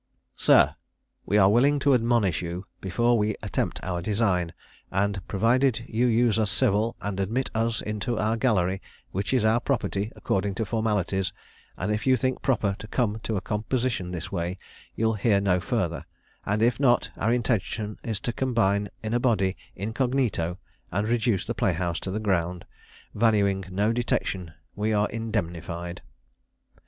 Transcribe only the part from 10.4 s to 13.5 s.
to formalities; and if you think proper to come to a